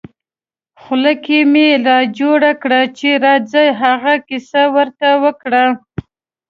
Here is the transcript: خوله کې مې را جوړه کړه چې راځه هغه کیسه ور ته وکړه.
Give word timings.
خوله 0.81 1.13
کې 1.23 1.39
مې 1.51 1.67
را 1.85 1.99
جوړه 2.17 2.51
کړه 2.61 2.81
چې 2.97 3.09
راځه 3.25 3.63
هغه 3.81 4.13
کیسه 4.27 4.63
ور 4.75 4.89
ته 4.99 5.09
وکړه. 5.23 5.65